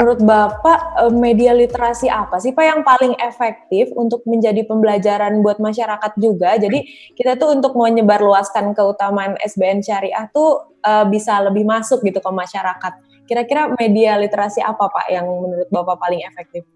menurut 0.00 0.20
ya. 0.20 0.26
Bapak 0.26 0.80
eh, 1.04 1.12
media 1.12 1.52
literasi 1.52 2.08
apa 2.08 2.40
sih 2.40 2.56
Pak 2.56 2.64
yang 2.64 2.80
paling 2.80 3.12
efektif 3.20 3.92
untuk 3.92 4.24
menjadi 4.24 4.64
pembelajaran 4.64 5.44
buat 5.44 5.60
masyarakat 5.60 6.12
juga? 6.16 6.56
Jadi 6.56 6.88
kita 7.12 7.36
tuh 7.36 7.52
untuk 7.52 7.76
menyebarluaskan 7.76 8.72
keutamaan 8.72 9.36
SBN 9.44 9.84
Syariah 9.84 10.28
tuh 10.32 10.72
uh, 10.84 11.04
bisa 11.08 11.38
lebih 11.44 11.68
masuk 11.68 12.00
gitu 12.02 12.18
ke 12.18 12.30
masyarakat. 12.30 12.92
Kira-kira 13.28 13.70
media 13.76 14.16
literasi 14.18 14.64
apa 14.64 14.88
Pak 14.88 15.06
yang 15.12 15.26
menurut 15.28 15.68
Bapak 15.68 16.00
paling 16.00 16.24
efektif? 16.24 16.66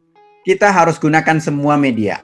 Kita 0.47 0.71
harus 0.71 0.97
gunakan 1.01 1.43
semua 1.43 1.75
media 1.75 2.23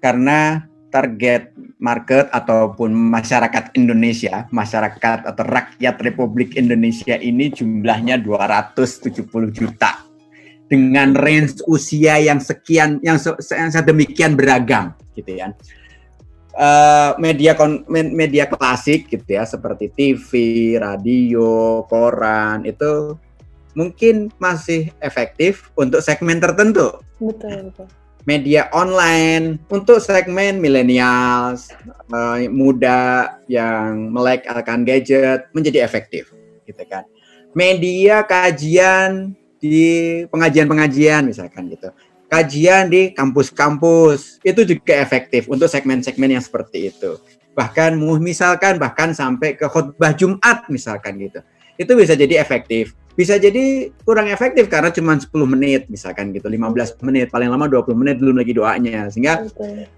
karena 0.00 0.64
target 0.90 1.54
market 1.78 2.28
ataupun 2.34 2.90
masyarakat 2.92 3.72
Indonesia, 3.78 4.50
masyarakat 4.50 5.24
atau 5.24 5.44
rakyat 5.46 5.96
Republik 6.02 6.58
Indonesia 6.58 7.14
ini 7.16 7.48
jumlahnya 7.48 8.18
270 8.18 9.22
juta 9.54 10.09
dengan 10.70 11.18
range 11.18 11.66
usia 11.66 12.22
yang 12.22 12.38
sekian 12.38 13.02
yang, 13.02 13.18
se 13.18 13.34
yang 13.50 13.74
sedemikian 13.74 14.38
beragam 14.38 14.94
gitu 15.18 15.42
ya. 15.42 15.50
Uh, 16.54 17.14
media 17.18 17.54
kon 17.54 17.86
media 17.90 18.46
klasik 18.46 19.10
gitu 19.10 19.26
ya 19.26 19.42
seperti 19.42 19.90
TV, 19.90 20.30
radio, 20.78 21.82
koran 21.90 22.62
itu 22.62 23.18
mungkin 23.74 24.30
masih 24.38 24.94
efektif 25.02 25.74
untuk 25.74 26.02
segmen 26.02 26.38
tertentu. 26.38 27.02
Betul, 27.18 27.70
betul 27.70 27.90
media 28.28 28.68
online 28.76 29.60
untuk 29.72 30.00
segmen 30.02 30.60
milenials, 30.60 31.72
uh, 32.12 32.40
muda 32.52 33.36
yang 33.48 34.12
melek 34.12 34.44
akan 34.44 34.84
gadget 34.84 35.48
menjadi 35.56 35.84
efektif, 35.84 36.32
gitu 36.68 36.82
kan. 36.88 37.04
Media 37.56 38.22
kajian 38.22 39.34
di 39.60 40.24
pengajian-pengajian 40.32 41.28
misalkan 41.28 41.68
gitu. 41.68 41.92
Kajian 42.32 42.88
di 42.88 43.12
kampus-kampus. 43.12 44.40
Itu 44.40 44.64
juga 44.64 44.96
efektif 44.96 45.46
untuk 45.52 45.68
segmen-segmen 45.68 46.32
yang 46.32 46.42
seperti 46.42 46.90
itu. 46.90 47.20
Bahkan 47.52 47.98
misalkan 48.22 48.80
bahkan 48.80 49.12
sampai 49.12 49.58
ke 49.58 49.68
khutbah 49.68 50.16
Jumat 50.16 50.64
misalkan 50.72 51.20
gitu. 51.20 51.44
Itu 51.76 51.92
bisa 51.98 52.16
jadi 52.16 52.40
efektif. 52.40 52.96
Bisa 53.18 53.36
jadi 53.36 53.90
kurang 54.06 54.30
efektif 54.30 54.70
karena 54.70 54.88
cuma 54.94 55.18
10 55.18 55.28
menit 55.44 55.90
misalkan 55.90 56.32
gitu. 56.32 56.46
15 56.48 57.02
menit 57.04 57.28
paling 57.28 57.50
lama 57.50 57.66
20 57.68 57.92
menit 57.98 58.16
belum 58.22 58.40
lagi 58.40 58.54
doanya. 58.54 59.10
Sehingga 59.10 59.44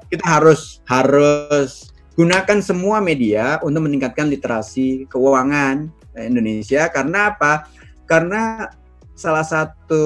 kita 0.08 0.24
harus 0.26 0.80
harus 0.88 1.92
gunakan 2.16 2.58
semua 2.64 3.04
media 3.04 3.60
untuk 3.60 3.84
meningkatkan 3.86 4.26
literasi 4.32 5.04
keuangan 5.12 5.92
Indonesia. 6.16 6.88
Karena 6.88 7.36
apa? 7.36 7.68
Karena 8.08 8.72
salah 9.14 9.44
satu 9.44 10.04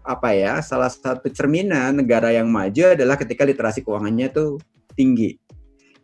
apa 0.00 0.32
ya 0.32 0.58
salah 0.64 0.88
satu 0.88 1.28
cerminan 1.28 2.00
negara 2.00 2.32
yang 2.32 2.48
maju 2.48 2.96
adalah 2.96 3.20
ketika 3.20 3.44
literasi 3.44 3.84
keuangannya 3.84 4.32
itu 4.32 4.56
tinggi 4.96 5.36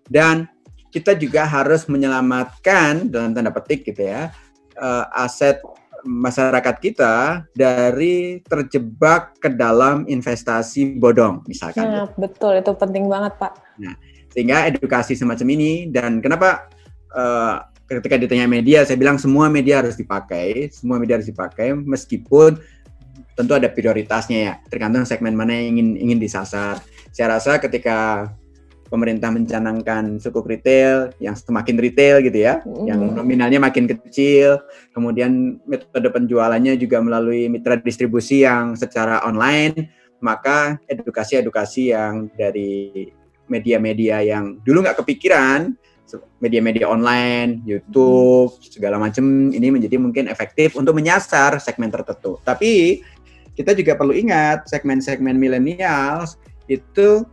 dan 0.06 0.46
kita 0.92 1.16
juga 1.16 1.44
harus 1.44 1.88
menyelamatkan 1.90 3.08
dalam 3.08 3.32
tanda 3.32 3.50
petik 3.50 3.88
gitu 3.88 4.06
ya 4.06 4.30
uh, 4.78 5.04
aset 5.12 5.60
masyarakat 6.06 6.76
kita 6.78 7.44
dari 7.50 8.40
terjebak 8.46 9.36
ke 9.42 9.50
dalam 9.50 10.06
investasi 10.06 10.96
bodong 11.02 11.42
misalkan. 11.50 11.82
Nah, 11.82 12.06
betul 12.14 12.62
itu 12.62 12.72
penting 12.78 13.10
banget 13.10 13.34
Pak. 13.42 13.52
Nah, 13.82 13.98
sehingga 14.30 14.70
edukasi 14.70 15.18
semacam 15.18 15.46
ini 15.58 15.90
dan 15.90 16.22
kenapa 16.22 16.70
uh, 17.12 17.58
ketika 17.86 18.18
ditanya 18.18 18.50
media 18.50 18.82
saya 18.82 18.98
bilang 18.98 19.16
semua 19.16 19.46
media 19.46 19.82
harus 19.82 19.94
dipakai, 19.94 20.70
semua 20.74 20.98
media 20.98 21.18
harus 21.18 21.30
dipakai 21.30 21.74
meskipun 21.74 22.58
tentu 23.36 23.52
ada 23.52 23.68
prioritasnya 23.68 24.38
ya, 24.38 24.54
tergantung 24.66 25.04
segmen 25.04 25.36
mana 25.36 25.54
yang 25.54 25.76
ingin 25.76 25.88
ingin 26.08 26.18
disasar. 26.18 26.80
Saya 27.12 27.36
rasa 27.38 27.60
ketika 27.60 28.30
pemerintah 28.88 29.28
mencanangkan 29.34 30.22
sukuk 30.22 30.46
retail 30.46 31.10
yang 31.18 31.34
semakin 31.34 31.76
retail 31.76 32.22
gitu 32.22 32.38
ya, 32.42 32.62
mm. 32.62 32.86
yang 32.86 33.00
nominalnya 33.12 33.58
makin 33.60 33.90
kecil, 33.90 34.62
kemudian 34.94 35.60
metode 35.66 36.08
penjualannya 36.10 36.78
juga 36.78 37.02
melalui 37.02 37.50
mitra 37.50 37.76
distribusi 37.78 38.46
yang 38.46 38.78
secara 38.78 39.22
online, 39.26 39.90
maka 40.22 40.80
edukasi-edukasi 40.88 41.92
yang 41.92 42.30
dari 42.34 43.10
media-media 43.46 44.22
yang 44.26 44.58
dulu 44.62 44.82
nggak 44.86 44.98
kepikiran, 45.02 45.74
media-media 46.38 46.86
online, 46.86 47.66
YouTube, 47.66 48.54
segala 48.62 48.96
macam 49.00 49.50
ini 49.50 49.68
menjadi 49.74 49.98
mungkin 49.98 50.30
efektif 50.30 50.78
untuk 50.78 50.94
menyasar 50.94 51.58
segmen 51.58 51.90
tertentu. 51.90 52.38
Tapi 52.46 53.02
kita 53.56 53.72
juga 53.72 53.96
perlu 53.96 54.12
ingat 54.12 54.68
segmen-segmen 54.68 55.34
milenial 55.34 56.28
itu 56.68 57.24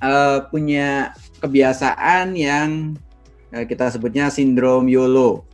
uh, 0.00 0.38
punya 0.48 1.12
kebiasaan 1.42 2.32
yang 2.38 2.94
uh, 3.52 3.64
kita 3.66 3.92
sebutnya 3.92 4.32
sindrom 4.32 4.86
YOLO. 4.86 5.44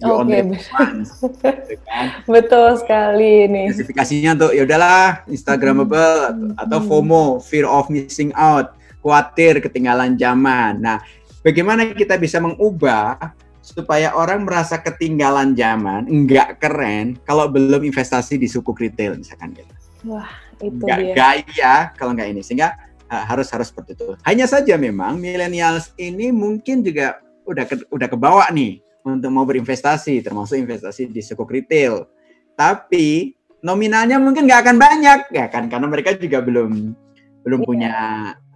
You 0.00 0.16
okay. 0.16 0.48
once, 0.80 1.20
gitu 1.20 1.76
kan? 1.84 2.06
Betul 2.40 2.80
sekali 2.80 3.44
ini. 3.44 3.68
Spesifikasinya 3.68 4.32
untuk 4.32 4.56
ya 4.56 4.64
udahlah 4.64 5.28
Instagramable 5.28 6.16
hmm. 6.32 6.56
atau 6.56 6.80
FOMO, 6.80 7.36
fear 7.44 7.68
of 7.68 7.92
missing 7.92 8.32
out, 8.32 8.72
khawatir 9.04 9.60
ketinggalan 9.60 10.16
zaman. 10.16 10.80
Nah, 10.80 11.04
bagaimana 11.44 11.92
kita 11.92 12.16
bisa 12.16 12.40
mengubah 12.40 13.36
supaya 13.60 14.16
orang 14.16 14.48
merasa 14.48 14.80
ketinggalan 14.80 15.52
zaman, 15.52 16.08
enggak 16.08 16.58
keren 16.58 17.20
kalau 17.28 17.46
belum 17.46 17.84
investasi 17.84 18.40
di 18.40 18.48
suku 18.48 18.72
retail 18.72 19.20
misalkan 19.20 19.52
gitu. 19.52 19.72
Wah, 20.08 20.32
itu 20.58 20.80
enggak 20.80 21.00
dia. 21.00 21.14
gaya 21.14 21.74
kalau 21.96 22.16
enggak 22.16 22.32
ini. 22.32 22.40
Sehingga 22.40 22.72
harus 23.10 23.50
harus 23.52 23.68
seperti 23.68 23.98
itu. 23.98 24.16
Hanya 24.24 24.46
saja 24.48 24.78
memang 24.80 25.18
millennials 25.18 25.92
ini 26.00 26.32
mungkin 26.32 26.80
juga 26.80 27.20
udah 27.44 27.64
ke, 27.66 27.84
udah 27.90 28.08
kebawa 28.08 28.48
nih 28.54 28.80
untuk 29.04 29.28
mau 29.34 29.44
berinvestasi, 29.44 30.22
termasuk 30.24 30.56
investasi 30.62 31.10
di 31.10 31.20
sukuk 31.20 31.50
retail. 31.50 32.08
Tapi 32.56 33.34
nominalnya 33.60 34.16
mungkin 34.16 34.48
nggak 34.48 34.60
akan 34.64 34.76
banyak 34.80 35.20
ya 35.36 35.46
kan 35.52 35.68
karena 35.68 35.84
mereka 35.84 36.16
juga 36.16 36.40
belum 36.40 36.96
belum 37.44 37.60
punya 37.64 37.92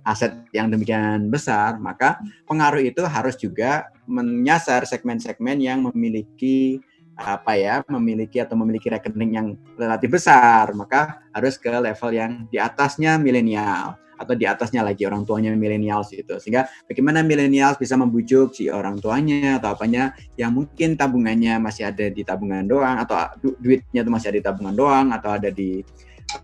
aset 0.05 0.33
yang 0.53 0.69
demikian 0.69 1.33
besar, 1.33 1.81
maka 1.81 2.21
pengaruh 2.45 2.85
itu 2.85 3.01
harus 3.05 3.35
juga 3.41 3.89
menyasar 4.05 4.85
segmen-segmen 4.85 5.59
yang 5.59 5.81
memiliki 5.91 6.81
apa 7.15 7.55
ya 7.55 7.87
memiliki 7.87 8.43
atau 8.43 8.59
memiliki 8.59 8.91
rekening 8.91 9.39
yang 9.39 9.49
relatif 9.79 10.19
besar 10.19 10.75
maka 10.75 11.23
harus 11.31 11.55
ke 11.55 11.71
level 11.71 12.11
yang 12.11 12.43
di 12.51 12.59
atasnya 12.59 13.23
milenial 13.23 13.95
atau 14.19 14.35
di 14.39 14.47
atasnya 14.47 14.87
lagi 14.87 15.03
orang 15.05 15.27
tuanya 15.27 15.51
milenials 15.55 16.15
itu. 16.15 16.39
Sehingga 16.39 16.71
bagaimana 16.87 17.27
milenials 17.27 17.77
bisa 17.79 17.99
membujuk 17.99 18.55
si 18.55 18.71
orang 18.71 18.99
tuanya 19.03 19.59
atau 19.59 19.75
apanya 19.75 20.15
yang 20.39 20.55
mungkin 20.55 20.95
tabungannya 20.95 21.59
masih 21.59 21.91
ada 21.91 22.07
di 22.11 22.23
tabungan 22.23 22.65
doang 22.65 22.97
atau 23.03 23.19
du 23.43 23.59
duitnya 23.59 24.07
itu 24.07 24.11
masih 24.11 24.29
ada 24.31 24.39
di 24.39 24.47
tabungan 24.47 24.75
doang 24.75 25.07
atau 25.11 25.31
ada 25.35 25.51
di 25.51 25.83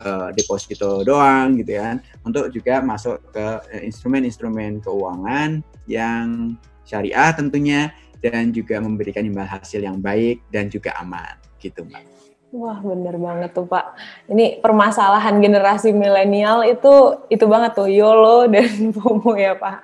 uh, 0.01 0.29
deposito 0.35 1.03
doang 1.03 1.59
gitu 1.61 1.77
ya 1.79 1.99
untuk 2.23 2.49
juga 2.53 2.81
masuk 2.85 3.21
ke 3.33 3.47
eh, 3.75 3.83
instrumen-instrumen 3.89 4.85
keuangan 4.85 5.65
yang 5.91 6.55
syariah 6.87 7.31
tentunya 7.35 7.91
dan 8.21 8.53
juga 8.53 8.79
memberikan 8.79 9.25
imbal 9.25 9.49
hasil 9.49 9.81
yang 9.81 9.99
baik 9.99 10.45
dan 10.53 10.69
juga 10.69 10.93
aman 11.01 11.41
gitu 11.61 11.85
mbak. 11.89 12.05
Wah 12.51 12.83
bener 12.83 13.15
banget 13.15 13.55
tuh 13.55 13.63
Pak. 13.63 13.95
Ini 14.27 14.59
permasalahan 14.59 15.39
generasi 15.39 15.95
milenial 15.95 16.67
itu 16.67 17.23
itu 17.31 17.47
banget 17.47 17.79
tuh 17.79 17.87
YOLO 17.87 18.51
dan 18.51 18.91
FOMO 18.97 19.39
ya 19.39 19.55
Pak. 19.55 19.79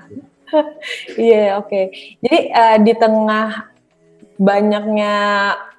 Iya 1.18 1.34
yeah, 1.34 1.50
oke. 1.58 1.66
Okay. 1.66 1.84
Jadi 2.22 2.38
uh, 2.54 2.78
di 2.78 2.92
tengah 2.94 3.66
banyaknya 4.38 5.14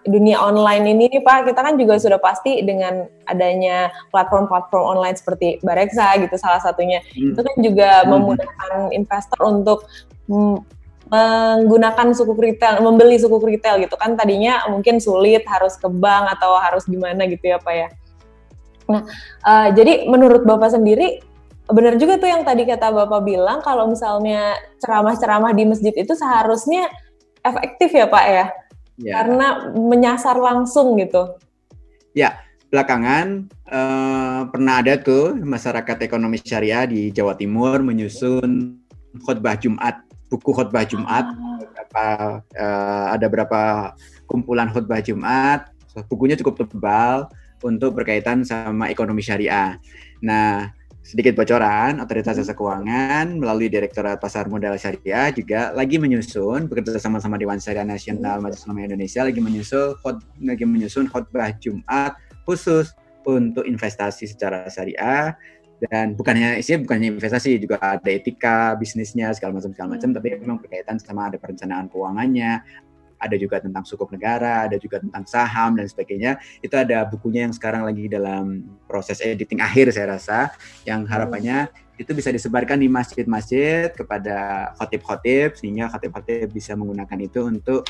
dunia 0.07 0.39
online 0.39 0.87
ini 0.95 1.11
nih 1.11 1.21
Pak, 1.21 1.51
kita 1.51 1.59
kan 1.59 1.75
juga 1.75 1.99
sudah 1.99 2.17
pasti 2.17 2.63
dengan 2.63 3.05
adanya 3.27 3.91
platform-platform 4.09 4.83
online 4.97 5.15
seperti 5.19 5.59
Bareksa 5.61 6.15
gitu 6.23 6.35
salah 6.39 6.63
satunya. 6.63 7.03
Hmm. 7.13 7.35
Itu 7.35 7.41
kan 7.43 7.55
juga 7.59 8.01
hmm. 8.01 8.09
memudahkan 8.09 8.71
investor 8.95 9.39
untuk 9.43 9.83
menggunakan 10.27 12.07
suku 12.15 12.33
retail, 12.35 12.79
membeli 12.83 13.19
suku 13.19 13.35
retail 13.43 13.79
gitu 13.83 13.95
kan 13.95 14.15
tadinya 14.15 14.67
mungkin 14.71 14.99
sulit 14.99 15.43
harus 15.47 15.79
ke 15.79 15.87
bank 15.87 16.35
atau 16.39 16.59
harus 16.59 16.83
gimana 16.87 17.27
gitu 17.27 17.51
ya 17.51 17.59
Pak 17.59 17.73
ya. 17.75 17.87
Nah, 18.87 19.03
uh, 19.43 19.67
jadi 19.75 20.07
menurut 20.07 20.47
Bapak 20.47 20.71
sendiri 20.71 21.19
benar 21.67 21.99
juga 21.99 22.15
tuh 22.15 22.31
yang 22.31 22.47
tadi 22.47 22.63
kata 22.63 22.95
Bapak 22.95 23.27
bilang 23.27 23.59
kalau 23.59 23.91
misalnya 23.91 24.55
ceramah-ceramah 24.79 25.51
di 25.51 25.67
masjid 25.67 25.91
itu 25.91 26.15
seharusnya 26.15 26.87
efektif 27.43 27.91
ya 27.91 28.07
Pak 28.07 28.25
ya. 28.27 28.45
Ya. 28.97 29.21
Karena 29.21 29.71
menyasar 29.73 30.37
langsung 30.37 30.97
gitu. 30.97 31.37
Ya, 32.17 32.41
belakangan 32.73 33.47
uh, 33.69 34.49
pernah 34.49 34.81
ada 34.81 34.97
tuh 34.97 35.37
masyarakat 35.37 35.97
ekonomi 36.03 36.41
syariah 36.41 36.89
di 36.89 37.13
Jawa 37.13 37.37
Timur 37.37 37.79
menyusun 37.85 38.81
khutbah 39.21 39.57
Jumat 39.57 40.07
buku 40.27 40.51
khutbah 40.51 40.83
Jumat, 40.83 41.23
ah. 41.23 41.55
beberapa, 41.59 42.05
uh, 42.59 43.05
ada 43.15 43.27
berapa 43.31 43.61
kumpulan 44.27 44.67
khutbah 44.71 44.99
Jumat, 44.99 45.71
bukunya 46.11 46.35
cukup 46.35 46.67
tebal, 46.67 47.31
untuk 47.65 47.97
berkaitan 47.97 48.45
sama 48.45 48.91
ekonomi 48.93 49.23
syariah. 49.25 49.81
Nah, 50.21 50.69
sedikit 51.07 51.39
bocoran, 51.39 52.03
Otoritas 52.03 52.35
Jasa 52.35 52.51
Keuangan 52.51 53.39
melalui 53.39 53.71
Direktorat 53.71 54.19
Pasar 54.19 54.51
Modal 54.51 54.75
Syariah 54.75 55.31
juga 55.31 55.71
lagi 55.71 55.95
menyusun 55.95 56.67
bekerja 56.67 56.99
sama-sama 56.99 57.39
Dewan 57.39 57.63
Syariah 57.63 57.87
Nasional 57.87 58.43
Majelis 58.43 58.67
Ulama 58.67 58.83
Indonesia 58.83 59.23
lagi 59.23 59.39
menyusun 59.39 59.95
lagi 60.43 60.65
menyusun 60.67 61.07
khutbah 61.07 61.55
Jumat 61.63 62.19
khusus 62.43 62.91
untuk 63.23 63.63
investasi 63.63 64.27
secara 64.27 64.67
syariah. 64.67 65.31
Dan 65.77 66.17
bukannya 66.17 66.59
isinya 66.59 66.83
bukannya 66.83 67.15
investasi 67.15 67.61
juga 67.61 67.77
ada 67.79 68.09
etika 68.09 68.73
bisnisnya 68.75 69.29
segala 69.31 69.61
macam 69.61 69.71
segala 69.71 69.93
macam 69.93 70.09
tapi 70.09 70.33
memang 70.33 70.57
berkaitan 70.57 70.97
sama 70.97 71.29
ada 71.29 71.37
perencanaan 71.37 71.85
keuangannya 71.87 72.65
ada 73.17 73.35
juga 73.35 73.57
tentang 73.61 73.83
sukuk 73.83 74.13
negara, 74.13 74.69
ada 74.69 74.77
juga 74.77 75.01
tentang 75.01 75.25
saham 75.25 75.77
dan 75.77 75.89
sebagainya. 75.89 76.37
Itu 76.61 76.77
ada 76.77 77.05
bukunya 77.05 77.49
yang 77.49 77.53
sekarang 77.53 77.83
lagi 77.83 78.05
dalam 78.09 78.65
proses 78.85 79.19
editing 79.21 79.61
akhir 79.61 79.93
saya 79.93 80.17
rasa, 80.17 80.53
yang 80.85 81.05
harapannya 81.09 81.69
itu 81.97 82.13
bisa 82.13 82.29
disebarkan 82.29 82.77
di 82.77 82.87
masjid-masjid 82.87 83.89
kepada 83.89 84.69
khotib-khotib 84.77 85.57
sehingga 85.57 85.89
khotib-khotib 85.89 86.53
bisa 86.53 86.77
menggunakan 86.77 87.17
itu 87.25 87.41
untuk 87.41 87.89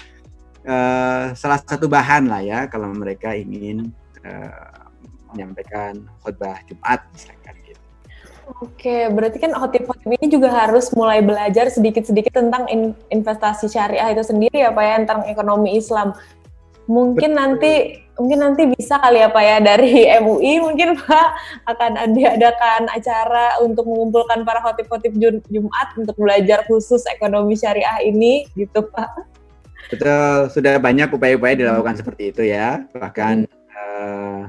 uh, 0.64 1.36
salah 1.36 1.60
satu 1.60 1.92
bahan 1.92 2.32
lah 2.32 2.40
ya 2.40 2.60
kalau 2.72 2.88
mereka 2.96 3.36
ingin 3.36 3.92
uh, 4.24 4.88
menyampaikan 5.36 6.08
khutbah 6.24 6.56
Jumat 6.72 7.04
misalkan 7.12 7.58
Oke, 8.48 9.12
berarti 9.12 9.44
kan 9.44 9.52
khotib-khotib 9.52 10.08
ini 10.08 10.32
juga 10.32 10.48
harus 10.48 10.88
mulai 10.96 11.20
belajar 11.20 11.68
sedikit-sedikit 11.68 12.32
tentang 12.32 12.64
in 12.72 12.96
investasi 13.12 13.68
syariah 13.68 14.16
itu 14.16 14.24
sendiri 14.24 14.64
ya 14.64 14.72
Pak 14.72 14.84
ya, 14.88 14.96
tentang 15.04 15.22
ekonomi 15.28 15.76
Islam. 15.76 16.16
Mungkin 16.88 17.36
Betul. 17.36 17.40
nanti 17.44 17.74
mungkin 18.18 18.40
nanti 18.42 18.64
bisa 18.72 18.98
kali 18.98 19.22
ya 19.22 19.30
Pak 19.30 19.44
ya 19.44 19.58
dari 19.60 20.08
MUI 20.24 20.54
mungkin 20.64 20.96
Pak 20.96 21.30
akan 21.70 22.16
diadakan 22.16 22.88
acara 22.90 23.60
untuk 23.60 23.84
mengumpulkan 23.86 24.48
para 24.48 24.64
khotib-khotib 24.64 25.20
Jumat 25.52 25.88
untuk 26.00 26.16
belajar 26.16 26.64
khusus 26.66 27.04
ekonomi 27.12 27.60
syariah 27.60 28.00
ini 28.08 28.48
gitu 28.56 28.88
Pak. 28.90 29.38
Betul, 29.88 30.52
sudah 30.52 30.80
banyak 30.80 31.12
upaya-upaya 31.12 31.56
dilakukan 31.56 31.96
seperti 32.00 32.36
itu 32.36 32.44
ya. 32.48 32.84
Bahkan 32.92 33.48
hmm. 33.48 33.76
uh, 33.76 34.40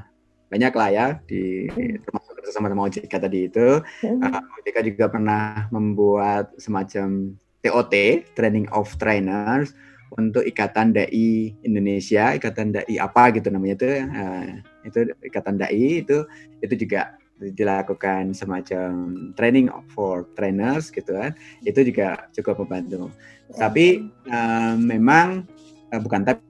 banyak 0.49 0.73
lah 0.73 0.89
ya 0.89 1.07
di 1.29 1.69
termasuk 2.03 2.28
sama-sama 2.51 2.89
OJK 2.89 3.13
tadi 3.13 3.49
itu. 3.49 3.81
Hmm. 4.05 4.21
Uh, 4.23 4.43
OJK 4.61 4.77
juga 4.95 5.07
pernah 5.13 5.67
membuat 5.73 6.53
semacam 6.57 7.35
TOT, 7.63 7.95
Training 8.39 8.71
of 8.71 8.91
Trainers, 8.97 9.75
untuk 10.17 10.41
Ikatan 10.47 10.97
Dai 10.97 11.53
Indonesia, 11.61 12.33
Ikatan 12.33 12.73
Dai 12.73 12.97
apa 12.97 13.29
gitu 13.37 13.53
namanya 13.53 13.77
itu, 13.77 13.89
uh, 14.09 14.49
itu 14.89 14.99
Ikatan 15.21 15.61
Dai 15.61 16.01
itu 16.01 16.25
itu 16.65 16.75
juga 16.81 17.13
dilakukan 17.39 18.35
semacam 18.35 18.91
training 19.39 19.71
for 19.95 20.27
trainers 20.35 20.91
gitu 20.91 21.15
kan, 21.15 21.37
itu 21.63 21.81
juga 21.87 22.27
cukup 22.35 22.67
membantu. 22.67 23.15
Tapi 23.55 24.11
uh, 24.27 24.75
memang 24.75 25.47
uh, 25.95 26.01
bukan 26.03 26.27
tapi 26.27 26.48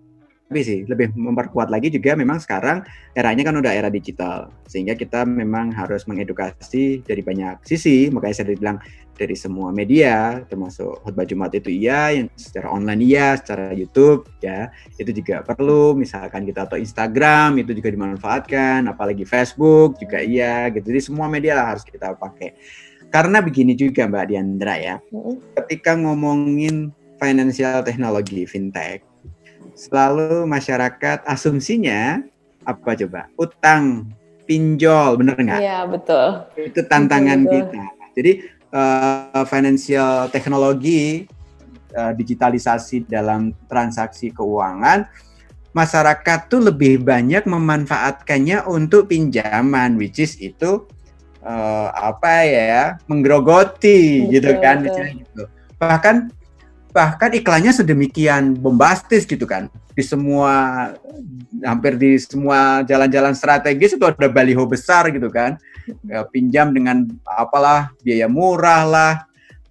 tapi 0.48 0.64
sih 0.64 0.80
lebih 0.88 1.12
memperkuat 1.12 1.68
lagi 1.68 1.92
juga 1.92 2.16
memang 2.16 2.40
sekarang 2.40 2.80
eranya 3.12 3.44
kan 3.44 3.60
udah 3.60 3.68
era 3.68 3.92
digital. 3.92 4.48
Sehingga 4.64 4.96
kita 4.96 5.28
memang 5.28 5.68
harus 5.76 6.08
mengedukasi 6.08 7.04
dari 7.04 7.20
banyak 7.20 7.60
sisi. 7.68 8.08
Makanya 8.08 8.34
saya 8.40 8.56
bilang 8.56 8.80
dari 9.12 9.36
semua 9.36 9.68
media 9.76 10.40
termasuk 10.48 11.04
khutbah 11.04 11.28
Jumat 11.28 11.52
itu 11.52 11.68
iya 11.68 12.16
yang 12.16 12.32
secara 12.32 12.72
online 12.72 13.04
iya 13.04 13.36
secara 13.36 13.76
YouTube 13.76 14.24
ya 14.40 14.72
itu 14.96 15.12
juga 15.12 15.44
perlu. 15.44 15.92
Misalkan 15.92 16.48
kita 16.48 16.64
atau 16.64 16.80
Instagram 16.80 17.60
itu 17.60 17.76
juga 17.76 17.92
dimanfaatkan 17.92 18.88
apalagi 18.88 19.28
Facebook 19.28 20.00
juga 20.00 20.24
iya 20.24 20.72
gitu. 20.72 20.88
Jadi 20.88 21.12
semua 21.12 21.28
media 21.28 21.60
lah 21.60 21.76
harus 21.76 21.84
kita 21.84 22.16
pakai. 22.16 22.56
Karena 23.12 23.44
begini 23.44 23.76
juga 23.76 24.08
Mbak 24.08 24.24
Diandra 24.32 24.80
ya 24.80 24.96
ketika 25.60 25.92
ngomongin 25.92 26.88
financial 27.20 27.84
technology 27.84 28.48
fintech 28.48 29.07
selalu 29.78 30.42
masyarakat 30.50 31.22
asumsinya 31.22 32.26
apa 32.66 32.98
coba? 32.98 33.30
Utang, 33.38 34.10
pinjol, 34.44 35.22
bener 35.22 35.38
nggak? 35.38 35.60
Iya 35.62 35.86
betul. 35.86 36.26
Itu 36.58 36.82
tantangan 36.82 37.46
betul, 37.46 37.62
betul. 37.62 37.78
kita. 37.78 37.84
Jadi 38.18 38.32
uh, 38.74 39.44
financial 39.46 40.26
teknologi, 40.34 41.30
uh, 41.94 42.12
digitalisasi 42.12 43.06
dalam 43.06 43.54
transaksi 43.70 44.34
keuangan, 44.34 45.06
masyarakat 45.70 46.50
tuh 46.50 46.66
lebih 46.74 47.06
banyak 47.06 47.46
memanfaatkannya 47.46 48.66
untuk 48.66 49.14
pinjaman, 49.14 49.94
which 49.94 50.18
is 50.18 50.34
itu 50.42 50.90
uh, 51.46 51.88
apa 51.94 52.34
ya, 52.42 52.82
menggerogoti 53.06 54.26
betul, 54.26 54.32
gitu 54.34 54.52
kan, 54.58 54.76
betul. 54.82 55.06
gitu. 55.22 55.42
Bahkan 55.78 56.16
bahkan 56.92 57.30
iklannya 57.32 57.72
sedemikian 57.72 58.56
bombastis 58.56 59.28
gitu 59.28 59.44
kan. 59.44 59.68
Di 59.92 60.02
semua 60.06 60.52
hampir 61.66 61.98
di 61.98 62.14
semua 62.18 62.86
jalan-jalan 62.86 63.34
strategis 63.34 63.98
itu 63.98 64.04
ada 64.06 64.28
baliho 64.30 64.62
besar 64.64 65.10
gitu 65.10 65.28
kan. 65.28 65.58
Ya, 66.04 66.22
pinjam 66.28 66.70
dengan 66.76 67.08
apalah 67.24 67.90
biaya 68.04 68.28
murah 68.28 68.84
lah 68.84 69.12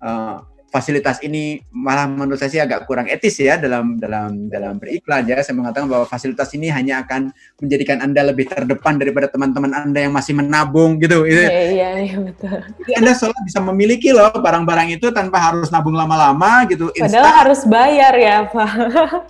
uh, 0.02 0.42
fasilitas 0.77 1.18
ini 1.25 1.57
malah 1.74 2.06
menurut 2.06 2.38
saya 2.38 2.53
sih 2.53 2.62
agak 2.62 2.85
kurang 2.85 3.09
etis 3.09 3.41
ya 3.41 3.57
dalam 3.57 3.97
dalam 3.97 4.45
dalam 4.45 4.77
beriklan 4.77 5.25
ya. 5.25 5.41
Saya 5.41 5.57
mengatakan 5.57 5.89
bahwa 5.89 6.06
fasilitas 6.06 6.53
ini 6.53 6.69
hanya 6.69 7.01
akan 7.01 7.33
menjadikan 7.57 8.06
Anda 8.06 8.29
lebih 8.29 8.45
terdepan 8.45 9.01
daripada 9.01 9.25
teman-teman 9.25 9.74
Anda 9.74 10.06
yang 10.06 10.13
masih 10.13 10.38
menabung 10.38 11.01
gitu. 11.01 11.25
Iya, 11.25 11.50
iya, 11.74 11.89
iya 12.06 12.18
betul. 12.21 12.62
Jadi 12.85 12.91
Anda 12.94 13.12
selalu 13.18 13.39
bisa 13.50 13.59
memiliki 13.65 14.13
loh 14.13 14.29
barang-barang 14.29 14.94
itu 14.94 15.09
tanpa 15.09 15.41
harus 15.41 15.74
nabung 15.74 15.97
lama-lama 15.97 16.69
gitu. 16.69 16.94
Padahal 16.94 17.50
harus 17.50 17.65
bayar 17.65 18.13
ya, 18.13 18.45
Pak. 18.45 18.71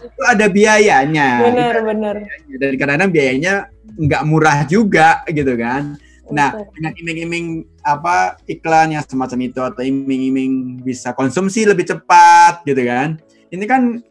Itu 0.03 0.21
ada 0.27 0.45
biayanya. 0.51 1.47
Benar, 1.47 1.75
benar. 1.87 2.15
Dan 2.51 2.75
kadang-kadang 2.75 3.09
biayanya 3.15 3.53
nggak 3.95 4.23
murah 4.27 4.67
juga 4.67 5.23
gitu 5.31 5.55
kan. 5.55 5.95
Nah, 6.27 6.59
dengan 6.75 6.91
iming-iming 6.91 7.76
apa 7.87 8.35
iklan 8.43 8.99
yang 8.99 9.03
semacam 9.07 9.39
itu 9.47 9.63
atau 9.63 9.79
iming-iming 9.79 10.83
bisa 10.83 11.15
konsumsi 11.15 11.63
lebih 11.63 11.87
cepat 11.87 12.67
gitu 12.67 12.83
kan. 12.83 13.15
Ini 13.47 13.63
kan 13.63 14.03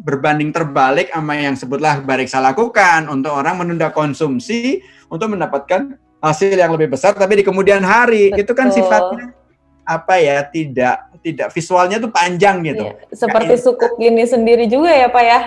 berbanding 0.00 0.48
terbalik 0.48 1.12
sama 1.12 1.36
yang 1.36 1.52
sebutlah 1.52 2.00
barik 2.00 2.26
saya 2.26 2.56
lakukan 2.56 3.12
untuk 3.12 3.36
orang 3.36 3.60
menunda 3.60 3.92
konsumsi 3.92 4.80
untuk 5.12 5.36
mendapatkan 5.36 6.00
hasil 6.24 6.56
yang 6.56 6.72
lebih 6.72 6.96
besar 6.96 7.12
tapi 7.12 7.38
di 7.38 7.44
kemudian 7.44 7.84
hari. 7.84 8.32
Betul. 8.32 8.40
Itu 8.48 8.52
kan 8.56 8.72
sifatnya 8.72 9.41
apa 9.82 10.14
ya 10.22 10.46
tidak 10.46 11.10
tidak 11.22 11.54
visualnya 11.54 12.02
tuh 12.02 12.10
panjang 12.10 12.66
gitu. 12.66 12.90
Iya, 12.90 13.14
seperti 13.14 13.54
Kayak 13.54 13.62
sukuk 13.62 13.94
ini 14.02 14.22
sendiri 14.26 14.66
juga 14.66 14.90
ya 14.90 15.06
Pak 15.06 15.22
ya. 15.22 15.38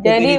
Jadi 0.00 0.32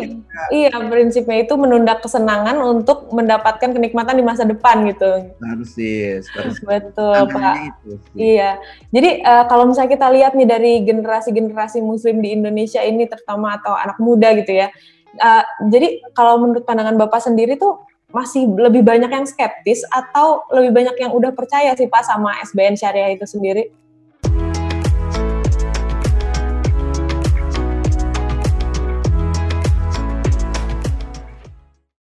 iya 0.49 0.73
prinsipnya 0.73 1.45
itu 1.45 1.53
menunda 1.55 1.93
kesenangan 2.01 2.57
untuk 2.57 3.05
mendapatkan 3.13 3.69
kenikmatan 3.69 4.17
di 4.17 4.25
masa 4.25 4.49
depan 4.49 4.81
gitu. 4.89 5.29
Harus 5.45 5.69
sih. 5.77 6.17
Betul 6.65 7.29
Pak. 7.29 7.55
Itu, 7.69 7.91
iya. 8.17 8.57
Jadi 8.89 9.21
uh, 9.21 9.45
kalau 9.45 9.69
misalnya 9.69 9.93
kita 9.93 10.07
lihat 10.09 10.33
nih 10.33 10.47
dari 10.49 10.73
generasi-generasi 10.81 11.85
muslim 11.85 12.25
di 12.25 12.33
Indonesia 12.33 12.81
ini 12.81 13.05
terutama 13.05 13.61
atau 13.61 13.77
anak 13.77 14.01
muda 14.01 14.33
gitu 14.41 14.57
ya. 14.57 14.73
Uh, 15.21 15.45
jadi 15.69 16.01
kalau 16.17 16.41
menurut 16.41 16.65
pandangan 16.65 16.97
Bapak 16.97 17.21
sendiri 17.21 17.57
tuh 17.57 17.81
masih 18.09 18.49
lebih 18.49 18.81
banyak 18.81 19.09
yang 19.09 19.25
skeptis 19.29 19.85
atau 19.89 20.41
lebih 20.49 20.73
banyak 20.73 20.95
yang 20.97 21.11
udah 21.13 21.29
percaya 21.33 21.77
sih 21.77 21.85
Pak 21.85 22.03
sama 22.05 22.33
SBN 22.41 22.75
Syariah 22.77 23.13
itu 23.13 23.25
sendiri? 23.29 23.69